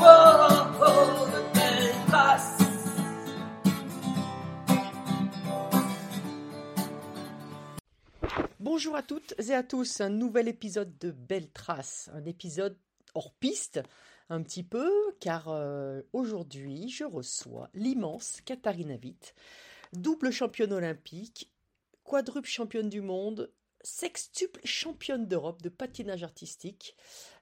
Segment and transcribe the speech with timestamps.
[0.00, 0.04] Oh,
[0.80, 2.58] oh, de belles traces.
[8.60, 12.78] Bonjour à toutes et à tous, un nouvel épisode de Belle Trace, un épisode
[13.14, 13.82] hors piste
[14.28, 19.34] un petit peu car euh, aujourd'hui je reçois l'immense Katharina Witt,
[19.92, 21.50] double championne olympique,
[22.04, 23.52] quadruple championne du monde,
[23.82, 26.96] sextuple championne d'Europe de patinage artistique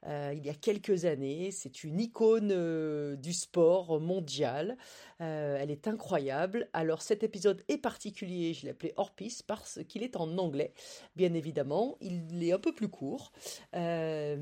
[0.07, 1.51] euh, il y a quelques années.
[1.53, 4.77] C'est une icône euh, du sport mondial.
[5.23, 6.69] Euh, elle est incroyable.
[6.73, 9.13] Alors cet épisode est particulier, je l'ai appelé hors
[9.47, 10.75] parce qu'il est en anglais,
[11.15, 11.97] bien évidemment.
[12.01, 13.33] Il est un peu plus court,
[13.73, 14.37] mais,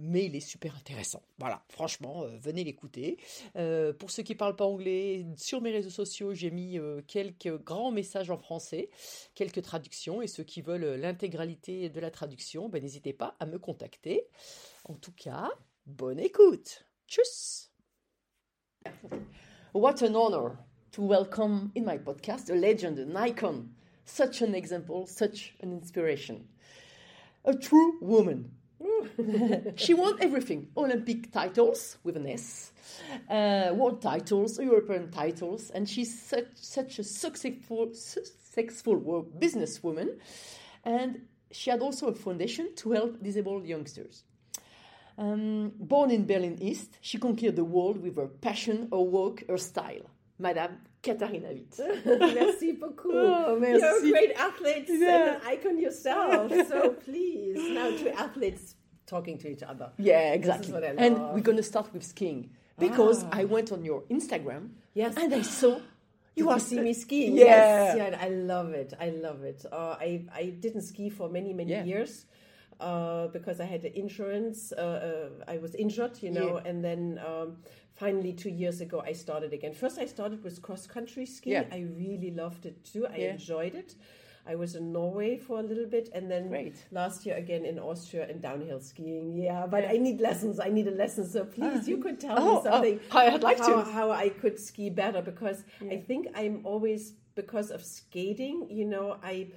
[0.00, 1.22] mais il est super intéressant.
[1.38, 3.18] Voilà, franchement, venez l'écouter.
[3.98, 7.90] pour ceux qui ne parlent pas anglais, sur mes réseaux sociaux, j'ai mis quelques grands
[7.90, 8.90] messages en français,
[9.34, 13.58] quelques traductions, et ceux qui veulent l'intégralité de la traduction, ben, n'hésitez pas à me
[13.58, 14.28] contacter.
[14.84, 15.50] En tout cas,
[15.86, 16.86] bonne écoute.
[17.08, 17.73] Tchuss
[19.74, 20.56] What an honor
[20.92, 23.70] to welcome in my podcast a legend, an icon,
[24.04, 26.46] such an example, such an inspiration.
[27.44, 28.52] A true woman.
[29.74, 32.70] she won everything Olympic titles with an S,
[33.28, 40.20] uh, world titles, European titles, and she's such, such a successful, successful businesswoman.
[40.84, 44.22] And she had also a foundation to help disabled youngsters.
[45.16, 49.58] Um, born in Berlin East, she conquered the world with her passion, her work, her
[49.58, 50.10] style.
[50.38, 51.78] Madame Katarina Witt.
[52.34, 53.12] merci beaucoup.
[53.14, 53.80] Oh, merci.
[53.80, 55.14] You're a great athlete Yeah.
[55.16, 56.50] and an icon yourself.
[56.68, 58.74] so please, now two athletes
[59.06, 59.92] talking to each other.
[59.98, 60.74] Yeah, exactly.
[60.98, 63.28] And we're going to start with skiing because Ah.
[63.40, 65.14] I went on your Instagram Yes.
[65.16, 65.78] and I saw
[66.36, 67.36] You are see me skiing.
[67.36, 67.44] Yeah.
[67.44, 68.92] Yes, yeah, I love it.
[68.98, 69.64] I love it.
[69.70, 71.84] Uh, I I didn't ski for many many Yeah.
[71.84, 72.26] years
[72.80, 74.72] uh, because I had the insurance.
[74.72, 76.68] Uh, uh, I was injured, you know, Yeah.
[76.70, 77.56] and then um,
[77.94, 79.72] finally two years ago I started again.
[79.74, 81.54] First I started with cross country skiing.
[81.54, 81.64] Yeah.
[81.78, 83.06] I really loved it too.
[83.06, 83.32] I Yeah.
[83.32, 83.94] enjoyed it.
[84.46, 86.76] I was in Norway for a little bit, and then Great.
[86.90, 89.32] last year again in Austria and downhill skiing.
[89.34, 89.92] Yeah, but Yeah.
[89.92, 90.60] I need lessons.
[90.60, 91.24] I need a lesson.
[91.26, 93.00] So please, you could tell Oh, me oh, something.
[93.10, 93.90] I'd like how, to.
[93.90, 98.66] how I could ski better because I think I'm always because of skating.
[98.70, 99.48] You know, I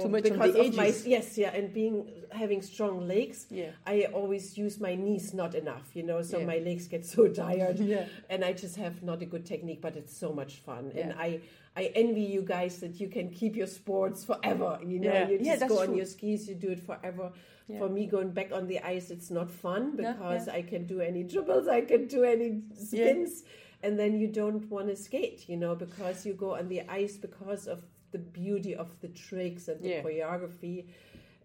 [0.00, 3.46] Too much because of my yes, yeah, and being having strong legs.
[3.50, 3.70] Yeah.
[3.86, 5.86] I always use my knees not enough.
[5.94, 6.46] You know, so Yeah.
[6.46, 7.78] my legs get so tired.
[7.80, 8.06] Yeah.
[8.30, 11.40] and I just have not a good technique, but it's so much fun, and I.
[11.76, 14.80] I envy you guys that you can keep your sports forever.
[14.84, 15.28] You know, Yeah.
[15.28, 15.96] you just go on true.
[15.98, 17.30] your skis, you do it forever.
[17.68, 17.78] Yeah.
[17.78, 20.54] For me, going back on the ice, it's not fun because yeah.
[20.54, 23.44] I can do any dribbles, I can do any spins,
[23.84, 27.16] and then you don't want to skate, you know, because you go on the ice
[27.16, 30.02] because of the beauty of the tricks and the Yeah.
[30.02, 30.84] choreography.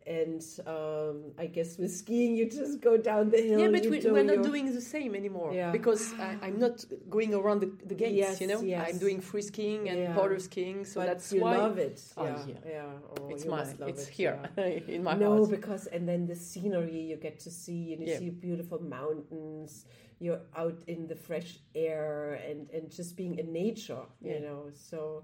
[0.05, 3.61] And um, I guess with skiing, you just go down the hill.
[3.61, 5.71] Yeah, but we, we're not your- doing the same anymore Yeah.
[5.71, 8.13] because I, I'm not going around the, the gates.
[8.13, 8.85] Yes, you know, yes.
[8.89, 10.13] I'm doing free skiing and Yeah.
[10.13, 12.01] powder skiing, so but that's you why love it.
[12.17, 12.55] Oh, yeah, yeah.
[12.69, 12.85] yeah.
[13.17, 14.37] Oh, it's my love it's it, here
[14.89, 15.47] in my no, house.
[15.49, 19.85] because and then the scenery you get to see, and you see beautiful mountains.
[20.19, 24.69] You're out in the fresh air and and just being in nature, you know.
[24.73, 25.23] So,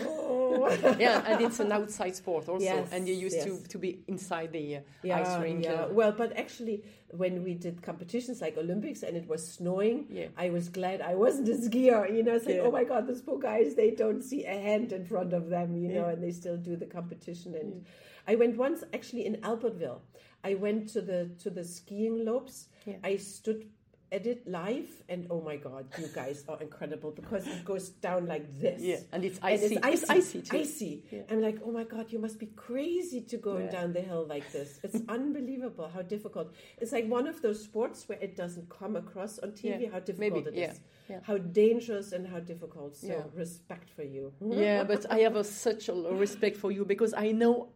[0.00, 0.68] oh.
[0.98, 3.44] yeah, and it's an outside sport also, Yes, and you used yes.
[3.46, 5.64] to, to be inside the uh, yeah, ice rink.
[5.64, 5.72] yeah.
[5.72, 10.26] uh, Well, but actually, when we did competitions like Olympics and it was snowing, Yeah.
[10.36, 12.14] I was glad I wasn't a skier.
[12.14, 12.62] You know, it's like, Yeah.
[12.62, 15.76] oh my god, those poor guys, they don't see a hand in front of them,
[15.76, 17.54] you know, and they still do the competition.
[17.54, 17.84] And
[18.26, 20.00] I went once actually in Albertville.
[20.44, 22.68] I went to the to the skiing lopes.
[23.04, 23.66] I stood
[24.12, 28.26] at it live, and oh my god, you guys are incredible because it goes down
[28.26, 28.80] like this.
[28.82, 29.76] yeah, and it's And icy.
[29.76, 30.56] it's It's icy too.
[30.58, 31.04] Icy.
[31.10, 31.22] Yeah.
[31.30, 33.70] I'm like, oh my god, you must be crazy to go Yeah.
[33.70, 34.78] down the hill like this.
[34.84, 36.52] It's unbelievable how difficult.
[36.80, 40.00] It's like one of those sports where it doesn't come across on TV Yeah, how
[40.00, 40.80] difficult maybe, it is,
[41.22, 42.96] how dangerous and how difficult.
[42.96, 44.32] So respect for you.
[44.42, 47.70] yeah, but I have a, such a respect for you because I know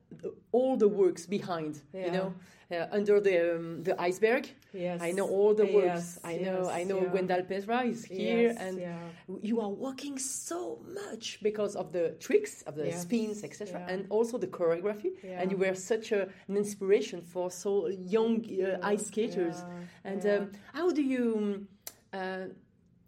[0.53, 1.83] all the works behind.
[1.93, 2.35] You know,
[2.71, 4.49] uh, under the um, the iceberg.
[4.73, 5.01] Yes.
[5.01, 5.87] I know all the works.
[5.87, 6.63] Yes, I know.
[6.65, 7.01] yes, I know.
[7.01, 7.09] yeah.
[7.13, 8.99] Gwendal Peizerat is here, Yes, and yeah.
[9.43, 13.93] you are working so much because of the tricks, of the spins, etc., yeah.
[13.95, 15.11] and also the choreography.
[15.23, 15.41] Yeah.
[15.41, 19.57] And you were such a, an inspiration for so young uh, ice skaters.
[19.59, 20.35] yeah, and yeah.
[20.37, 21.23] Um, how do you?
[21.39, 21.69] um,
[22.13, 22.47] Uh,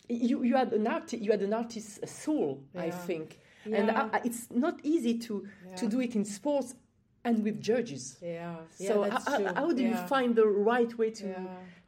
[0.09, 3.07] you you had an art you had an artist's soul, I Yeah.
[3.07, 3.39] think,
[3.77, 5.35] and I, I- it's not easy to
[5.81, 6.75] to do it in sports
[7.29, 8.17] and with judges.
[8.23, 8.57] Yeah.
[8.75, 11.27] So yeah, that's how, how do you find the right way to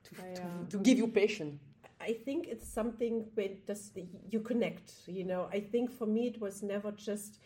[0.07, 1.59] to, to, to give you passion?
[2.01, 3.93] I think it's something where does
[4.33, 4.93] you connect.
[5.07, 7.39] You know, I think for me it was never just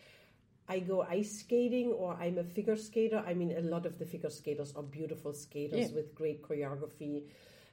[0.69, 3.23] I go ice skating or I'm a figure skater.
[3.27, 5.97] I mean, a lot of the figure skaters are beautiful skaters Yeah.
[5.97, 7.15] with great choreography,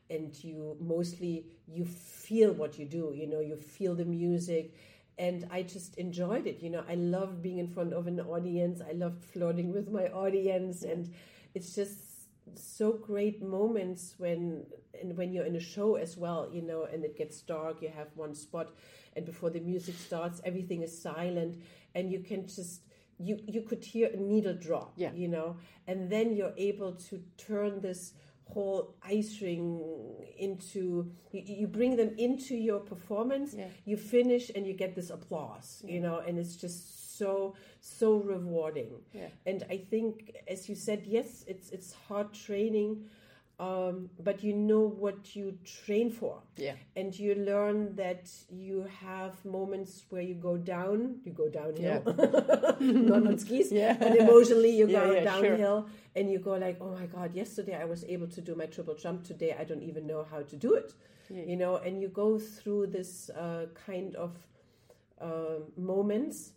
[0.09, 3.13] and you mostly you feel what you do.
[3.21, 4.73] You know, you feel the music.
[5.27, 6.57] And I just enjoyed it.
[6.63, 8.81] You know, I love being in front of an audience.
[8.81, 11.13] I loved flirting with my audience, and
[11.53, 11.95] it's just
[12.56, 14.65] so great moments when
[15.00, 17.89] and when you're in a show as well you know and it gets dark you
[17.89, 18.68] have one spot
[19.15, 21.56] and before the music starts everything is silent
[21.95, 22.81] and you can just
[23.19, 25.12] you you could hear a needle drop Yeah.
[25.13, 25.56] you know
[25.88, 28.13] and then you're able to turn this
[28.45, 29.81] whole ice ring
[30.38, 33.67] into you, you bring them into your performance Yeah.
[33.85, 38.91] you finish and you get this applause you know and it's just so so rewarding
[39.13, 39.27] Yeah.
[39.45, 43.05] and i think as you said yes it's it's hard training
[43.65, 46.75] um, but you know what you train for Yeah.
[46.95, 52.01] and you learn that you have moments where you go down you go downhill
[53.11, 53.93] not on skis Yeah.
[54.03, 55.49] but emotionally you Yeah, go yeah, sure.
[55.49, 55.79] downhill
[56.15, 58.95] and you go like oh my god yesterday i was able to do my triple
[58.95, 60.89] jump today i don't even know how to do it
[61.29, 61.43] Yeah.
[61.51, 64.31] you know and you go through this uh, kind of
[65.29, 66.53] uh, moments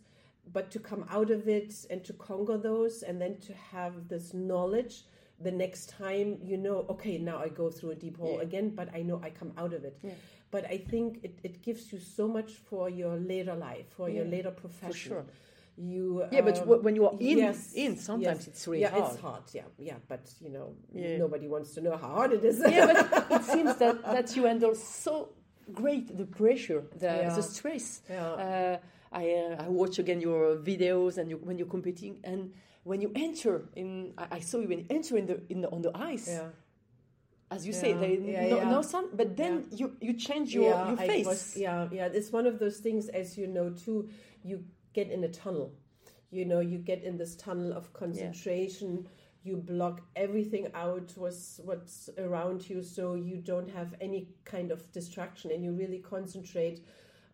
[0.53, 4.33] but to come out of it and to conquer those and then to have this
[4.33, 4.95] knowledge
[5.39, 8.43] the next time you know okay now i go through a deep hole Yeah.
[8.43, 10.11] again but i know i come out of it Yeah.
[10.51, 14.25] but i think it, it gives you so much for your later life for your
[14.25, 15.25] later profession sure.
[15.77, 18.47] you Yeah, but um, wh- when you are in, yes, in sometimes yes.
[18.47, 19.11] it's really yeah hard.
[19.13, 21.17] it's hard yeah yeah but you know Yeah.
[21.17, 24.45] nobody wants to know how hard it is yeah, but it seems that, that you
[24.45, 25.29] handle so
[25.73, 27.35] great the pressure, the, Yeah.
[27.35, 28.01] the stress.
[28.09, 28.29] Yeah.
[28.45, 28.77] Uh,
[29.11, 32.53] I, uh, I watch again your videos and you, when you're competing and
[32.85, 35.69] when you enter in, I, I saw you when you enter in the, in the
[35.75, 36.27] on the ice.
[36.29, 36.49] yeah
[37.55, 37.91] As you say,
[38.33, 41.25] Yeah, no, no sun, but then you, you change your, your face.
[41.25, 42.17] was- yeah, yeah.
[42.19, 44.09] It's one of those things, as you know, too.
[44.49, 45.69] You get in a tunnel.
[46.31, 49.07] You know, you get in this tunnel of concentration.
[49.43, 54.79] You block everything out, what's what's around you, so you don't have any kind of
[54.91, 56.77] distraction, and you really concentrate.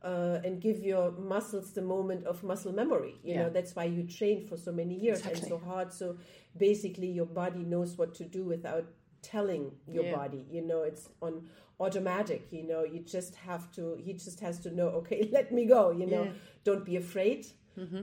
[0.04, 3.16] Uh, and give your muscles the moment of muscle memory.
[3.24, 3.44] You Yeah.
[3.44, 5.40] know that's why you train for so many years Exactly.
[5.42, 5.94] and so hard.
[5.94, 6.18] So
[6.58, 8.86] basically, your body knows what to do without
[9.22, 10.16] telling your Yeah.
[10.18, 11.48] body you know it's on
[11.80, 15.66] automatic you know you just have to he just has to know okay let me
[15.66, 16.32] go you know Yeah.
[16.64, 17.46] don't be afraid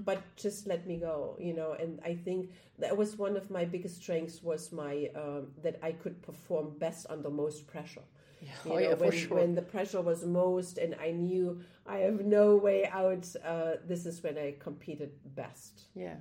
[0.04, 3.64] but just let me go you know and i think that was one of my
[3.64, 8.02] biggest strengths was my um, that i could perform best under most pressure.
[8.40, 9.36] You Oh, know, yeah, for when, sure.
[9.38, 14.06] when the pressure was most and i knew i have no way out uh, this
[14.06, 16.16] is when i competed best yeah.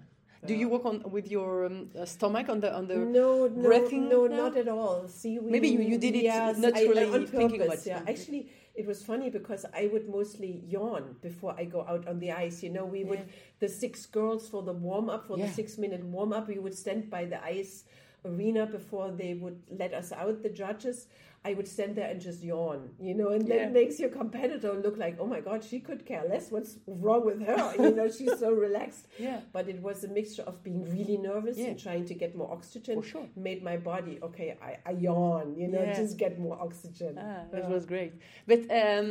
[0.45, 3.63] Do you work on with your um, uh, stomach on the on the no, no,
[3.67, 4.35] breathing no, now?
[4.43, 5.07] not at all.
[5.07, 7.87] See, we, Maybe you- you did it yes, naturally, I, on thinking purpose.
[7.87, 12.19] Yeah, actually, it was funny because I would mostly yawn before I go out on
[12.19, 12.61] the ice.
[12.61, 13.23] You know, we would
[13.59, 15.47] the six girls for the warm up for Yeah.
[15.47, 16.47] the six minute warm up.
[16.47, 17.83] We would stand by the ice
[18.23, 20.43] arena before they would let us out.
[20.43, 21.07] The judges.
[21.47, 23.57] I would stand there and just yawn, you know, and Yeah.
[23.57, 26.45] that makes your competitor look like, oh my God, she could care less.
[26.55, 26.71] What's
[27.03, 27.61] wrong with her?
[27.85, 29.03] You know, she's so relaxed.
[29.27, 29.39] Yeah.
[29.55, 31.67] But it was a mixture of being really nervous Yeah.
[31.69, 32.93] and trying to get more oxygen.
[33.01, 33.27] For sure.
[33.49, 34.49] Made my body okay.
[34.69, 36.01] I, I yawn, you know, Yeah.
[36.01, 37.13] just get more oxygen.
[37.17, 37.73] Ah, that Yeah.
[37.75, 38.13] was great.
[38.51, 39.05] But um,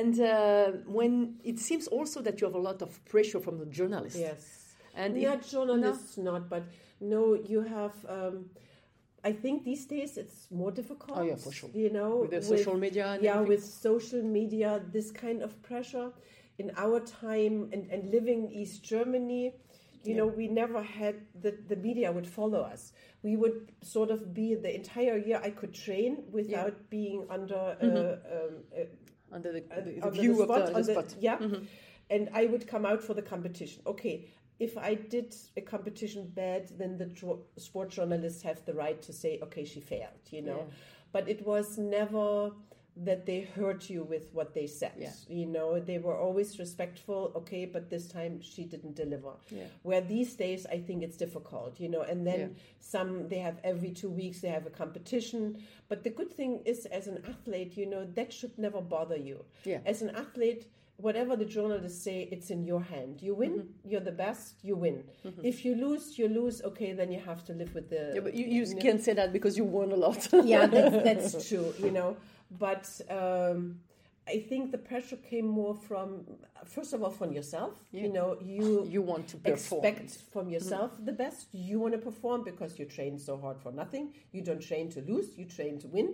[0.00, 0.68] and uh,
[0.98, 1.12] when
[1.50, 4.20] it seems also that you have a lot of pressure from the journalists.
[4.28, 4.42] Yes,
[5.02, 6.64] And not it- journalists, not, but
[7.14, 7.22] no,
[7.52, 7.94] you have.
[8.16, 8.36] Um,
[9.24, 11.18] I think these days it's more difficult.
[11.18, 11.70] Oh, yeah, for sure.
[11.72, 13.06] You know, with the social media.
[13.12, 13.48] And yeah, everything.
[13.48, 16.10] with social media, this kind of pressure
[16.58, 19.54] in our time and, and living in East Germany,
[20.04, 22.92] you know, we never had the, the media would follow us.
[23.22, 27.86] We would sort of be the entire year I could train without being under uh,
[27.86, 28.84] um, uh,
[29.32, 31.14] under the, the, the under view spot, of the, the spot.
[31.20, 31.38] yeah.
[32.10, 33.82] And I would come out for the competition.
[33.86, 34.28] Okay,
[34.62, 39.12] if I did a competition bad, then the jo- sport journalists have the right to
[39.12, 40.58] say, okay, she failed, you know.
[40.68, 40.74] Yeah.
[41.12, 42.52] But it was never
[42.94, 44.92] that they hurt you with what they said.
[44.98, 45.12] Yeah.
[45.26, 49.32] You know, they were always respectful, okay, but this time she didn't deliver.
[49.50, 49.64] Yeah.
[49.82, 52.48] Where these days I think it's difficult, you know, and then Yeah.
[52.80, 55.42] some they have every two weeks they have a competition.
[55.88, 59.38] But the good thing is as an athlete, you know, that should never bother you.
[59.64, 59.80] Yeah.
[59.86, 60.66] As an athlete,
[61.06, 63.12] whatever the journalists say, it's in your hand.
[63.26, 63.88] You win, Mm-hmm.
[63.90, 64.96] you're the best, you win.
[65.42, 68.34] If you lose, you lose, okay, then you have to live with the Yeah, but
[68.34, 70.20] you, you can't say that because you won a lot.
[70.54, 72.16] yeah, that's, that's true, you know.
[72.66, 72.86] But
[73.20, 73.80] um,
[74.34, 76.06] I think the pressure came more from,
[76.76, 77.74] first of all, from yourself.
[77.90, 78.02] Yeah.
[78.02, 79.84] You know, you you want to perform.
[79.84, 81.46] expect from yourself the best.
[81.52, 84.04] You want to perform because you train so hard for nothing.
[84.34, 86.08] You don't train to lose, you train to win.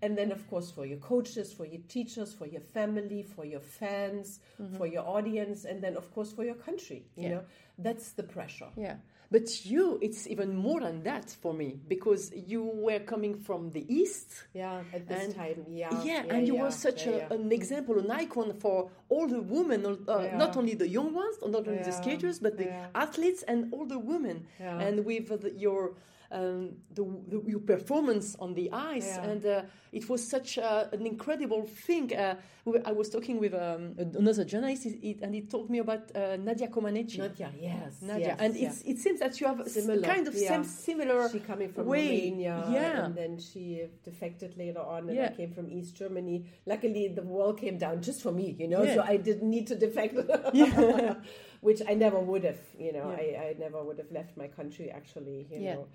[0.00, 3.60] And then, of course, for your coaches, for your teachers, for your family, for your
[3.60, 4.38] fans,
[4.76, 7.02] for your audience, and then, of course, for your country.
[7.16, 7.22] You Mm-hmm.
[7.22, 7.36] Yeah.
[7.38, 7.44] know,
[7.78, 8.68] that's the pressure.
[8.76, 8.96] Yeah.
[9.30, 13.84] But you, it's even more than that for me because you were coming from the
[13.92, 14.28] East.
[14.54, 15.90] Yeah, at this And- time, yeah.
[16.02, 17.32] Yeah, and you yeah, were such yeah, a, yeah.
[17.34, 20.36] an example, an icon for all the women, uh, Yeah.
[20.38, 22.86] not only the young ones, not only the skaters, but the yeah.
[22.94, 24.46] athletes and all the women.
[24.60, 24.78] Yeah.
[24.78, 25.92] And with the, your
[26.30, 29.24] um, the, the, your performance on the ice, Yeah.
[29.30, 32.14] and uh, it was such uh, an incredible thing.
[32.14, 32.36] Uh,
[32.84, 37.16] I was talking with um, another journalist, and he told me about uh, Nadia Comaneci.
[37.18, 38.02] Nadia, yes.
[38.02, 40.48] Nadia, yes, and it's, it seems that you have a Similar, kind of yeah.
[40.48, 42.08] same similar she coming from way.
[42.08, 43.06] Romania, Yeah.
[43.06, 45.30] and then she defected later on, and Yeah.
[45.32, 46.44] I came from East Germany.
[46.66, 48.96] Luckily, the wall came down just for me, you know, Yeah.
[48.96, 50.14] so I didn't need to defect,
[50.52, 51.14] Yeah.
[51.62, 53.08] which I never would have, you know.
[53.10, 55.86] I, I never would have left my country actually, you know.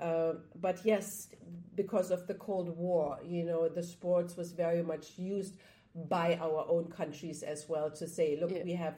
[0.00, 1.28] Um, but yes,
[1.74, 5.56] because of the Cold War, you know, the sports was very much used
[6.08, 8.62] by our own countries as well to say, look, Yeah.
[8.64, 8.94] we have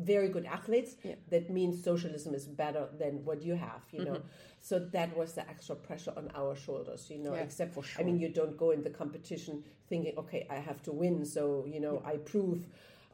[0.00, 0.96] very good athletes.
[1.02, 1.14] Yeah.
[1.30, 4.20] That means socialism is better than what you have, you know.
[4.60, 7.34] So that was the extra pressure on our shoulders, you know.
[7.34, 10.82] Yeah, except for I mean, you don't go in the competition thinking, okay, I have
[10.82, 12.66] to win, so you know, I prove.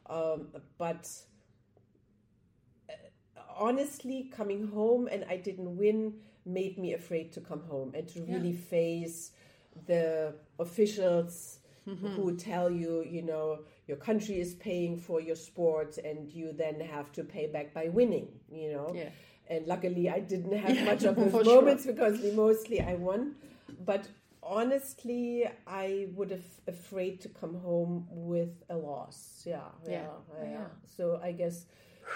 [0.07, 1.09] Um, but
[2.89, 2.93] uh,
[3.57, 8.21] honestly, coming home and I didn't win made me afraid to come home and to
[8.23, 9.31] really face
[9.87, 12.07] the officials mm-hmm.
[12.07, 16.79] who tell you, you know, your country is paying for your sport and you then
[16.79, 18.91] have to pay back by winning, you know.
[18.95, 19.09] Yeah.
[19.47, 21.55] And luckily, I didn't have Yeah, much of those for sure.
[21.55, 23.35] moments because mostly I won.
[23.85, 24.07] But
[24.41, 29.43] honestly, I would have afraid to come home with a loss.
[29.45, 30.49] Yeah, yeah, Yeah, oh, yeah.
[30.51, 30.65] yeah.
[30.97, 31.65] So I guess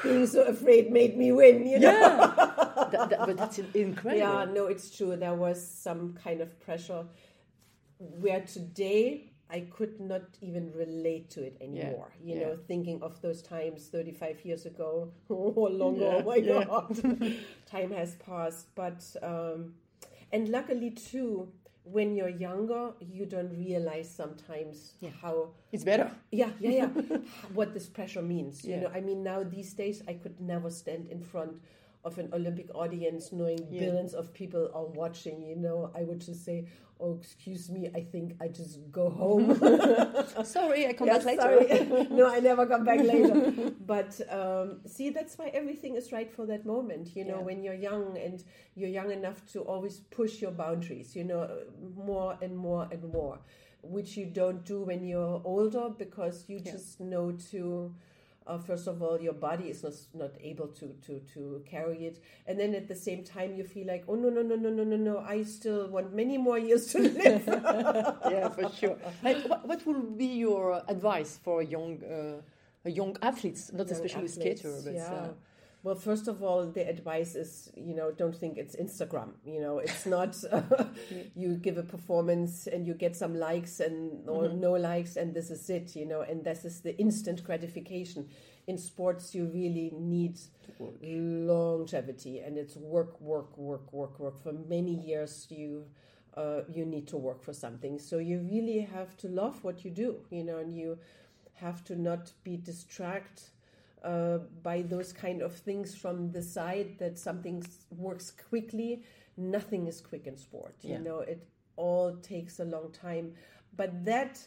[0.04, 1.66] being so afraid made me win.
[1.68, 1.92] You know.
[1.92, 2.34] Yeah,
[2.92, 4.18] That- that- but that's incredible.
[4.18, 5.16] Yeah, no, it's true.
[5.16, 7.06] There was some kind of pressure
[7.98, 12.12] where today I could not even relate to it anymore.
[12.24, 12.46] You yeah.
[12.48, 16.06] know, thinking of those times 35 years ago or longer.
[16.06, 16.64] Yeah, oh my yeah.
[16.66, 17.36] God.
[17.66, 18.68] Time has passed.
[18.76, 19.74] But, um,
[20.32, 21.52] and luckily too,
[21.92, 25.10] when you're younger, you don't realize sometimes Yeah.
[25.22, 26.12] how It's better.
[26.32, 27.18] yeah, yeah, yeah.
[27.54, 28.64] what this pressure means.
[28.64, 31.54] You know, I mean, now these days, I could never stand in front
[32.06, 33.80] of an Olympic audience knowing Yeah.
[33.82, 35.42] billions of people are watching.
[35.44, 36.66] You know, I would just say,
[37.00, 39.56] "Oh, excuse me, I think I just go home."
[40.46, 41.42] Sorry, I come Yeah, back later.
[41.42, 42.08] sorry.
[42.12, 43.74] no, I never come back later.
[43.86, 47.16] But um, see, that's why everything is right for that moment.
[47.16, 47.44] You know, Yeah.
[47.50, 48.44] when you're young and
[48.76, 51.16] you're young enough to always push your boundaries.
[51.16, 51.50] You know,
[51.96, 53.40] more and more and more,
[53.82, 57.94] which you don't do when you're older because you just know to.
[58.48, 62.24] Uh, first of all, your body is not, not able to, to, to carry it,
[62.48, 64.84] and then at the same time you feel like, oh no no no no no
[64.84, 67.44] no no, I still want many more years to live.
[67.48, 68.98] yeah, for sure.
[69.24, 74.26] And what, what would be your advice for young, uh, young athletes, not young especially
[74.26, 75.28] athletes, skater, but yeah.
[75.84, 79.30] Well, first of all, the advice is you know don't think it's Instagram.
[79.46, 80.36] You know, it's not
[81.36, 84.60] you give a performance and you get some likes and or Mm-hmm.
[84.60, 85.96] no likes and this is it.
[85.96, 88.28] You know, and this is the instant gratification.
[88.68, 90.38] In sports, you really need
[91.02, 95.48] longevity, and it's work, work, work, work, work for many years.
[95.50, 95.86] You
[96.36, 99.92] uh, you need to work for something, so you really have to love what you
[99.92, 100.18] do.
[100.30, 101.00] You know, and you
[101.56, 103.44] have to not be distracted
[104.04, 109.04] uh, by those kind of things from the side that something works quickly.
[109.38, 110.76] Nothing is quick in sport.
[110.82, 110.98] Yeah.
[110.98, 113.34] You know, it all takes a long time.
[113.76, 114.40] But that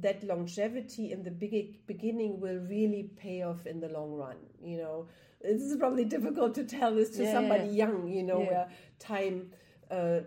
[0.00, 4.36] that longevity in the big, beginning will really pay off in the long run.
[4.60, 5.06] You know,
[5.40, 7.86] this is probably difficult to tell this to Yeah, somebody yeah.
[7.86, 8.08] young.
[8.08, 8.68] You know, where
[8.98, 9.50] time.
[9.90, 10.20] Uh,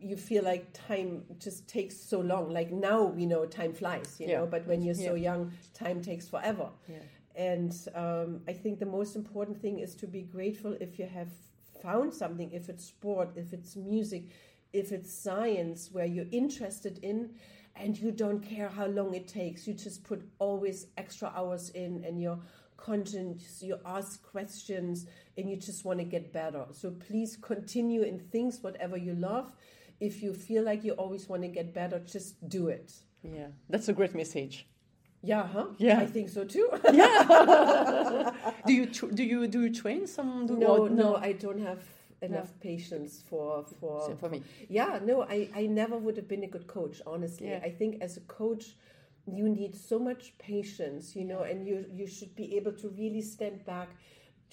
[0.00, 2.50] you feel like time just takes so long.
[2.52, 4.40] Like now, we know time flies, you Yeah.
[4.40, 5.30] know, but when you're so Yeah.
[5.32, 6.68] young, time takes forever.
[6.86, 6.98] Yeah.
[7.34, 11.30] And um, I think the most important thing is to be grateful if you have
[11.82, 14.24] found something, if it's sport, if it's music,
[14.72, 17.30] if it's science where you're interested in
[17.76, 19.66] and you don't care how long it takes.
[19.66, 22.38] You just put always extra hours in and you're
[22.76, 26.64] conscious, you ask questions and you just want to get better.
[26.72, 29.52] So please continue in things, whatever you love.
[30.00, 32.92] If you feel like you always want to get better, just do it.
[33.22, 34.66] yeah, that's a great message.
[35.24, 35.66] Yeah, huh?
[35.78, 36.00] Yeah.
[36.00, 36.68] I think so too.
[36.92, 38.30] yeah.
[38.66, 40.46] Do you tr- do you do you train some?
[40.46, 41.82] Do No, or- no, I don't have
[42.22, 44.06] enough patience for for.
[44.06, 44.42] Same for me.
[44.68, 47.00] Yeah, no, I I never would have been a good coach.
[47.06, 47.60] Honestly, Yeah.
[47.68, 48.76] I think as a coach,
[49.26, 53.22] you need so much patience, you know, and you you should be able to really
[53.22, 53.88] stand back.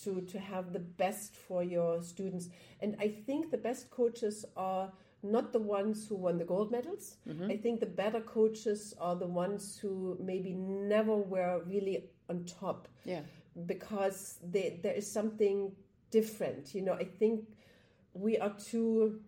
[0.06, 2.50] To, to have the best for your students
[2.82, 4.92] and i think the best coaches are
[5.24, 7.18] not the ones who won the gold medals.
[7.50, 12.88] I think the better coaches are the ones who maybe never were really on top
[13.06, 13.22] Yeah.
[13.68, 15.72] because they, there is something
[16.10, 16.74] different.
[16.74, 17.46] You know, I think
[18.14, 19.22] we are too,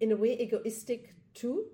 [0.00, 1.64] in a way, egoistic too.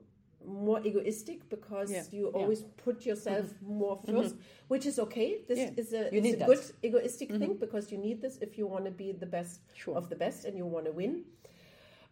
[0.45, 2.27] More egoistic because Yeah, you yeah.
[2.31, 2.37] Mm-hmm.
[2.39, 4.35] always put yourself more 1st
[4.67, 5.39] which is okay.
[5.47, 6.39] This Yeah, is a, you need a.
[6.39, 6.47] Mm-hmm.
[6.47, 9.97] good egoistic thing because you need this if you want to be the best Sure.
[9.97, 11.23] of the best and you want to win.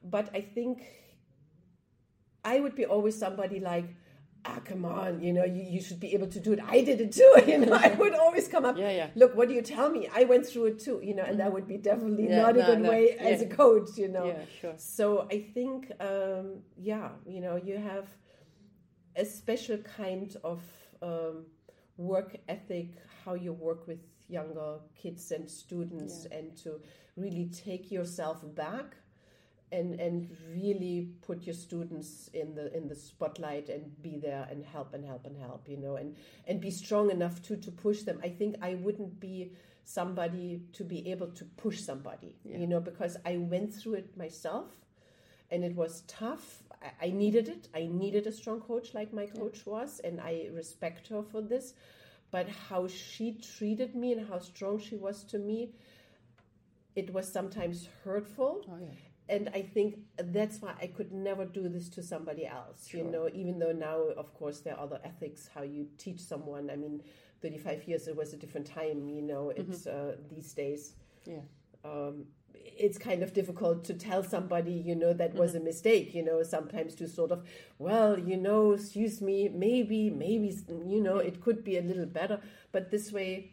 [0.02, 0.82] But I think
[2.44, 3.94] I would be always somebody like,
[4.44, 6.60] ah, come on, you know, you, you should be able to do it.
[6.66, 7.72] I did it too, you know.
[7.74, 8.76] I would always come up.
[8.78, 9.08] Yeah, yeah.
[9.14, 10.08] Look, what do you tell me?
[10.14, 12.62] I went through it too, you know, and that would be definitely Yeah, not a
[12.62, 14.26] good no, way as a coach, you know.
[14.26, 14.74] Yeah, sure.
[14.76, 18.08] So I think, um, yeah, you know, you have
[19.16, 20.62] a special kind of
[21.02, 21.44] um,
[21.96, 22.88] work ethic,
[23.24, 26.80] how you work with younger kids and students, and to
[27.16, 28.96] really take yourself back
[29.72, 34.64] and and really put your students in the in the spotlight and be there and
[34.64, 38.02] help and help and help you know and and be strong enough to to push
[38.02, 38.20] them.
[38.22, 39.52] I think i wouldn't be
[39.84, 44.66] somebody to be able to push somebody you know because i went through it myself
[45.50, 46.62] and it was tough.
[46.80, 47.68] I, I needed it.
[47.74, 51.74] I needed a strong coach like my coach was and i respect her for this.
[52.30, 55.72] But how she treated me and how strong she was to me
[56.96, 58.64] it was sometimes hurtful.
[58.68, 59.09] Oh, yeah.
[59.30, 62.92] And I think that's why I could never do this to somebody else.
[62.92, 66.68] You know, even though now, of course, there are other ethics how you teach someone.
[66.70, 67.02] I mean,
[67.40, 69.08] thirty-five years it was a different time.
[69.08, 70.94] You know, it's uh, these days.
[71.24, 71.38] Yeah.
[71.84, 76.14] Um, it's kind of difficult to tell somebody, you know, that was a mistake.
[76.14, 77.46] You know, sometimes to sort of,
[77.78, 80.54] well, you know, excuse me, maybe, maybe,
[80.86, 82.40] you know, it could be a little better.
[82.72, 83.52] But this way,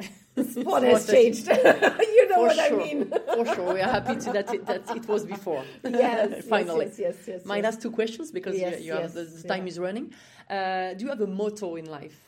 [0.00, 0.08] has
[0.44, 1.46] Sport has- changed.
[1.48, 2.80] you know For what sure.
[2.80, 3.10] I mean?
[3.34, 3.74] For sure.
[3.74, 5.64] We are happy to that it, that it was before.
[5.84, 6.86] yes, Finally.
[6.86, 7.64] Yes, yes, yes, yes, My yes.
[7.64, 9.68] last two questions because Yes, you, you have yes, the, the time yeah.
[9.70, 10.12] is running.
[10.50, 12.20] Uh, do you have a motto in life?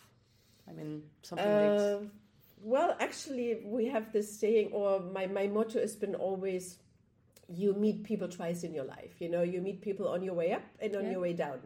[0.69, 1.99] I mean, something Uh,
[2.63, 6.79] well, actually, we have this saying, or my, my motto has been always
[7.49, 9.15] you meet people twice in your life.
[9.21, 11.13] You know, you meet people on your way up and on Yeah.
[11.13, 11.61] your way down.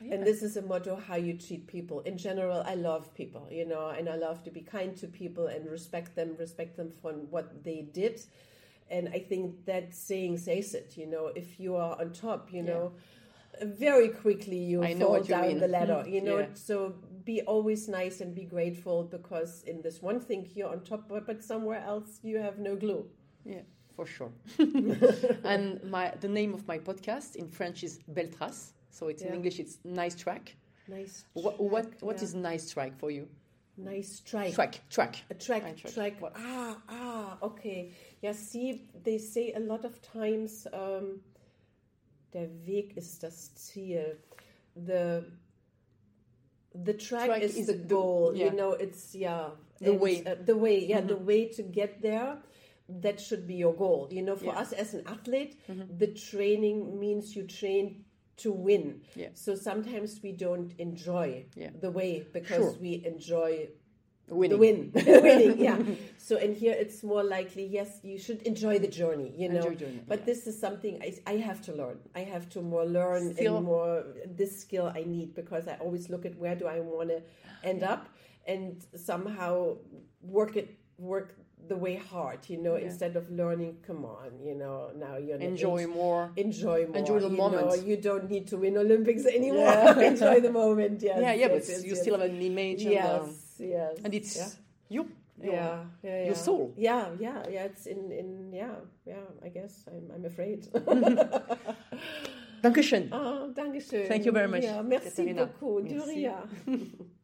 [0.00, 0.14] Yeah.
[0.14, 2.00] And this is a motto how you treat people.
[2.00, 5.46] In general, I love people, you know, and I love to be kind to people
[5.46, 8.20] and respect them, respect them for what they did.
[8.90, 12.62] And I think that saying says it, you know, if you are on top, you
[12.62, 12.70] Yeah.
[12.74, 12.92] know,
[13.62, 15.58] very quickly you I know fall you down mean.
[15.60, 16.38] the ladder, Mm, you know.
[16.40, 16.46] yeah.
[16.52, 21.08] So be always nice and be grateful because in this one thing you're on top,
[21.08, 23.06] but, but somewhere else you have no glue.
[23.46, 23.62] Yeah,
[23.96, 24.30] for sure.
[25.44, 28.72] and my the name of my podcast in French is Belle Trace.
[28.96, 30.56] So it's in English it's nice track.
[30.88, 31.24] Nice.
[31.34, 32.24] What what what yeah.
[32.24, 33.28] is nice track for you?
[33.76, 34.52] nice track?
[34.54, 35.14] Track, track.
[35.28, 35.92] A track, Ein track.
[35.92, 36.14] track.
[36.34, 37.92] Ah, ah, okay.
[38.22, 41.20] Yeah, see, they say a lot of times, um,
[42.32, 44.16] der Weg ist das Ziel.
[44.74, 45.26] The
[46.74, 48.32] the track, Track is, is the goal.
[48.34, 48.46] yeah.
[48.46, 49.50] You know, it's yeah.
[49.80, 50.16] The and, way.
[50.20, 50.40] Mm-hmm.
[50.40, 52.38] uh, the way, yeah, the way to get there.
[52.88, 54.08] That should be your goal.
[54.10, 54.52] You know, for Yeah.
[54.52, 54.60] Mm-hmm.
[54.62, 55.60] us as an athlete,
[55.98, 58.05] the training means you train
[58.38, 59.00] to win.
[59.14, 59.28] Yeah.
[59.34, 61.70] So sometimes we don't enjoy Yeah.
[61.80, 62.72] the way because Sure.
[62.80, 63.68] we enjoy
[64.28, 64.50] Winning.
[64.50, 65.78] the win, the winning, yeah.
[66.18, 69.70] So and here it's more likely, yes, you should enjoy the journey, you know.
[69.72, 70.24] Journey, but yeah.
[70.24, 71.98] this is something I, I have to learn.
[72.14, 76.10] I have to more learn Still- and more this skill I need because I always
[76.10, 77.22] look at where do I want to
[77.62, 78.08] end up
[78.48, 79.76] and somehow
[80.22, 81.36] work it work
[81.68, 82.86] the way hard, you know, Yeah.
[82.86, 83.78] instead of learning.
[83.86, 86.30] Come on, you know, now you're Enjoy age- more.
[86.36, 86.96] Enjoy more.
[86.96, 87.66] Enjoy the you moment.
[87.66, 89.64] Know, you don't need to win Olympics anymore.
[89.64, 89.98] Yeah.
[90.12, 91.02] Enjoy the moment.
[91.02, 91.18] Yes.
[91.20, 92.00] yeah, yeah, yes, but yes, you yes.
[92.02, 93.98] still have an image and, Yes, um, yes.
[94.04, 94.48] and it's yeah.
[94.88, 95.02] you.
[95.02, 96.24] your- yeah, yeah, yeah.
[96.26, 96.72] your soul.
[96.78, 97.64] Yeah, yeah, yeah.
[97.64, 99.20] It's in, in, yeah, yeah.
[99.44, 100.66] I guess I'm, I'm afraid.
[102.62, 103.08] Dankeschön.
[103.12, 104.06] oh, danke schön.
[104.08, 105.46] Thank you very much, Yeah, merci Katarina.
[105.46, 105.82] beaucoup.
[105.84, 106.30] Merci.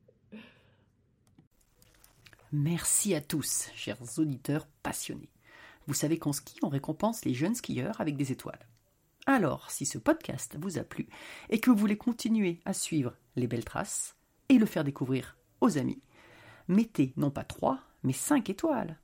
[2.55, 5.31] Merci à tous, chers auditeurs passionnés.
[5.87, 8.69] Vous savez qu'en ski, on récompense les jeunes skieurs avec des étoiles.
[9.25, 11.09] Alors, si ce podcast vous a plu
[11.49, 14.17] et que vous voulez continuer à suivre les belles traces
[14.51, 16.03] et le faire découvrir aux amis,
[16.69, 18.99] mettez non pas 3, mais 5 étoiles.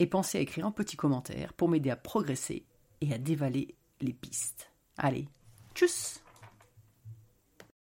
[0.00, 2.66] Et pensez à écrire un petit commentaire pour m'aider à progresser
[3.00, 4.72] et à dévaler les pistes.
[4.96, 5.28] Allez,
[5.72, 6.20] tchuss